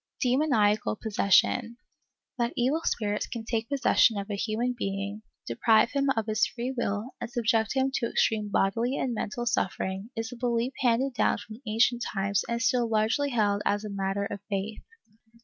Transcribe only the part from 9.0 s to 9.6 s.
mental